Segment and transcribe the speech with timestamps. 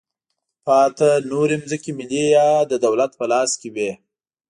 [0.65, 3.91] پاتې نورې ځمکې ملي یا د دولت په لاس کې وې.